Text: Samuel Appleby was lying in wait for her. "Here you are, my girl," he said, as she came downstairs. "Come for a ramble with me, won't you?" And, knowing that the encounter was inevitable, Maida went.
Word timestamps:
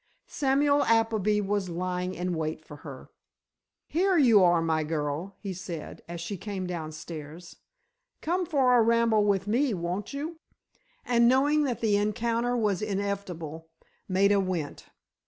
Samuel 0.25 0.83
Appleby 0.85 1.41
was 1.41 1.69
lying 1.69 2.15
in 2.15 2.33
wait 2.33 2.65
for 2.65 2.77
her. 2.77 3.11
"Here 3.87 4.17
you 4.17 4.43
are, 4.43 4.59
my 4.59 4.83
girl," 4.83 5.35
he 5.37 5.53
said, 5.53 6.01
as 6.09 6.19
she 6.19 6.37
came 6.37 6.65
downstairs. 6.65 7.57
"Come 8.19 8.47
for 8.47 8.75
a 8.75 8.81
ramble 8.81 9.23
with 9.23 9.45
me, 9.45 9.75
won't 9.75 10.11
you?" 10.11 10.39
And, 11.05 11.27
knowing 11.27 11.65
that 11.65 11.81
the 11.81 11.97
encounter 11.97 12.57
was 12.57 12.81
inevitable, 12.81 13.69
Maida 14.07 14.39
went. 14.39 14.87